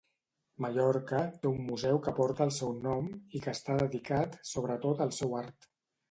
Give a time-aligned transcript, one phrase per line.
[0.63, 5.13] Mallorca té un museu que porta el seu nom i que està dedicat sobretot al
[5.19, 5.69] seu art.